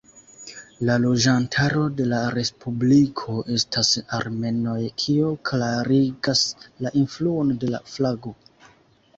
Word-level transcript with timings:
La 0.89 0.93
loĝantaro 1.01 1.83
de 1.99 2.07
la 2.13 2.21
respubliko 2.37 3.35
estas 3.57 3.91
armenoj 4.21 4.79
kio 5.05 5.29
klarigas 5.51 6.43
la 6.87 6.95
influon 7.03 7.57
de 7.65 7.71
la 7.77 7.85
flago. 7.95 8.35